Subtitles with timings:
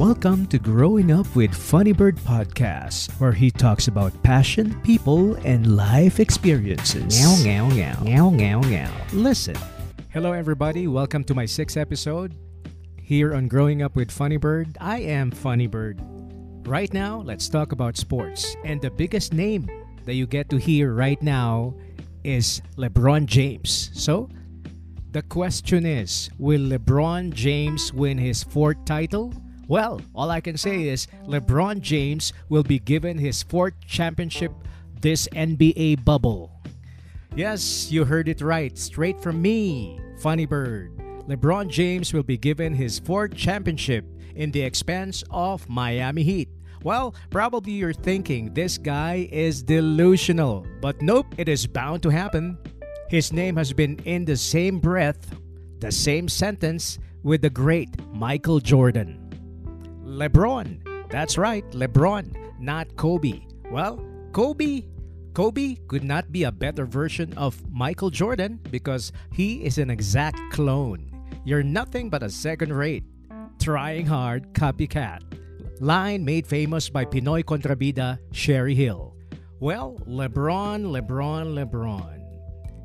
[0.00, 5.76] Welcome to Growing Up with Funny Bird Podcast, where he talks about passion, people, and
[5.76, 7.20] life experiences.
[7.20, 8.00] Meow, meow, meow.
[8.02, 8.90] Meow, meow, meow.
[9.12, 9.56] Listen.
[10.08, 10.86] Hello, everybody.
[10.86, 12.34] Welcome to my sixth episode
[12.98, 14.78] here on Growing Up with Funny Bird.
[14.80, 16.00] I am Funny Bird.
[16.66, 18.56] Right now, let's talk about sports.
[18.64, 19.68] And the biggest name
[20.06, 21.74] that you get to hear right now
[22.24, 23.90] is LeBron James.
[23.92, 24.30] So,
[25.10, 29.34] the question is Will LeBron James win his fourth title?
[29.70, 34.50] Well, all I can say is LeBron James will be given his fourth championship
[35.00, 36.50] this NBA bubble.
[37.36, 40.90] Yes, you heard it right, straight from me, Funny Bird.
[41.28, 46.48] LeBron James will be given his fourth championship in the expense of Miami Heat.
[46.82, 52.58] Well, probably you're thinking this guy is delusional, but nope, it is bound to happen.
[53.08, 55.32] His name has been in the same breath,
[55.78, 59.19] the same sentence with the great Michael Jordan.
[60.10, 61.08] LeBron.
[61.08, 63.46] That's right, LeBron, not Kobe.
[63.70, 64.82] Well, Kobe
[65.34, 70.40] Kobe could not be a better version of Michael Jordan because he is an exact
[70.50, 71.06] clone.
[71.44, 73.04] You're nothing but a second rate,
[73.60, 75.22] trying hard copycat.
[75.80, 79.14] Line made famous by Pinoy contrabida Cherie Gil.
[79.60, 82.18] Well, LeBron, LeBron, LeBron.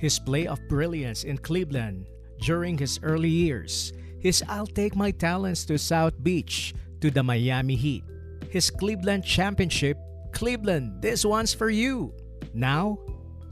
[0.00, 2.06] His play of brilliance in Cleveland
[2.40, 7.76] during his early years, his I'll take my talents to South Beach to the Miami
[7.76, 8.04] Heat.
[8.48, 9.96] His Cleveland championship,
[10.32, 12.12] Cleveland, this one's for you.
[12.54, 12.98] Now,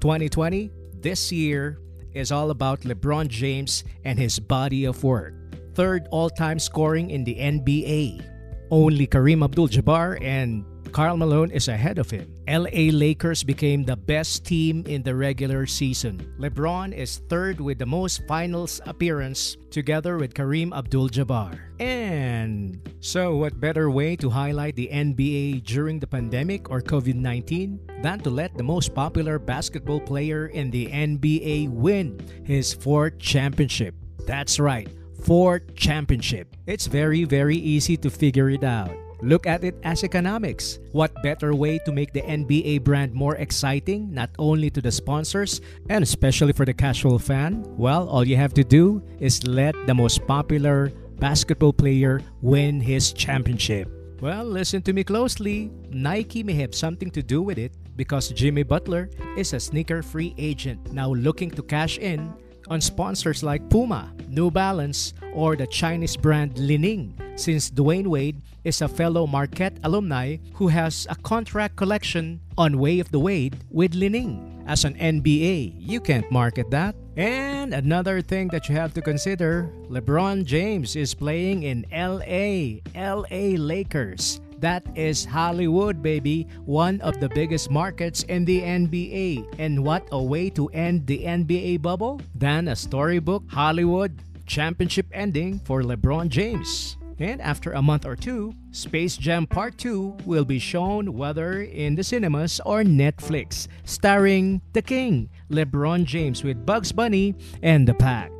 [0.00, 0.70] 2020,
[1.00, 1.80] this year
[2.12, 5.34] is all about LeBron James and his body of work.
[5.74, 8.24] Third all time scoring in the NBA.
[8.70, 10.64] Only Kareem Abdul Jabbar and
[10.94, 12.30] Karl Malone is ahead of him.
[12.46, 16.22] LA Lakers became the best team in the regular season.
[16.38, 21.58] LeBron is third with the most finals appearance together with Kareem Abdul-Jabbar.
[21.80, 28.20] And so what better way to highlight the NBA during the pandemic or COVID-19 than
[28.20, 33.96] to let the most popular basketball player in the NBA win his fourth championship.
[34.28, 34.86] That's right,
[35.24, 36.54] fourth championship.
[36.68, 38.94] It's very very easy to figure it out.
[39.24, 40.78] Look at it as economics.
[40.92, 45.62] What better way to make the NBA brand more exciting, not only to the sponsors
[45.88, 47.64] and especially for the casual fan?
[47.80, 53.14] Well, all you have to do is let the most popular basketball player win his
[53.14, 53.88] championship.
[54.20, 55.72] Well, listen to me closely.
[55.88, 59.08] Nike may have something to do with it because Jimmy Butler
[59.38, 62.28] is a sneaker free agent now looking to cash in
[62.68, 68.80] on sponsors like Puma, New Balance, or the Chinese brand Li-Ning, since Dwyane Wade is
[68.80, 73.94] a fellow Marquette alumni who has a contract collection on Way of the Wade with
[73.94, 74.64] Li-Ning.
[74.66, 76.96] As an NBA, you can't market that.
[77.16, 83.60] And another thing that you have to consider, LeBron James is playing in LA, LA
[83.60, 84.40] Lakers.
[84.58, 89.44] That is Hollywood, baby, one of the biggest markets in the NBA.
[89.58, 94.16] And what a way to end the NBA bubble than a storybook Hollywood
[94.46, 96.96] championship ending for LeBron James.
[97.18, 101.94] And after a month or two, Space Jam Part 2 will be shown whether in
[101.94, 108.32] the cinemas or Netflix, starring the King, LeBron James with Bugs Bunny and the Pack.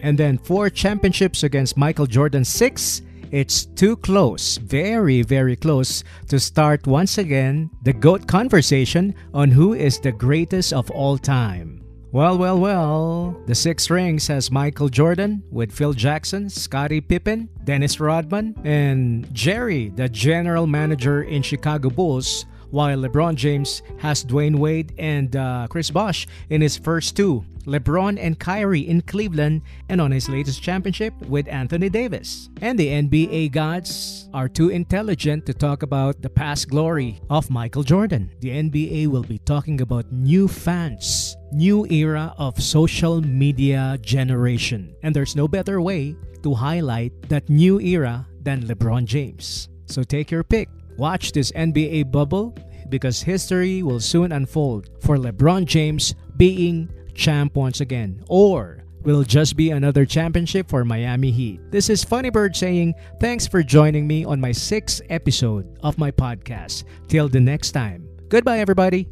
[0.00, 6.40] And then four championships against Michael Jordan 6 it's too close, very, very close, to
[6.40, 11.77] start once again the GOAT conversation on who is the greatest of all time.
[12.10, 18.00] Well, well, well, the six rings has Michael Jordan with Phil Jackson, Scottie Pippen, Dennis
[18.00, 24.94] Rodman, and Jerry, the general manager in Chicago Bulls, while LeBron James has Dwyane Wade
[24.96, 30.10] and uh, Chris Bosh in his first two, LeBron and Kyrie in Cleveland, and on
[30.10, 32.48] his latest championship with Anthony Davis.
[32.62, 37.82] And the NBA gods are too intelligent to talk about the past glory of Michael
[37.82, 38.30] Jordan.
[38.40, 44.96] The NBA will be talking about new fans, new era of social media generation.
[45.02, 49.68] And there's no better way to highlight that new era than LeBron James.
[49.86, 50.68] So take your pick.
[50.96, 52.56] Watch this NBA bubble
[52.88, 56.88] because history will soon unfold for LeBron James being
[57.18, 61.60] champ once again, or will just be another championship for Miami Heat.
[61.70, 66.10] This is Funny Bird saying thanks for joining me on my sixth episode of my
[66.10, 66.84] podcast.
[67.08, 68.08] Till the next time.
[68.28, 69.08] Goodbye, everybody.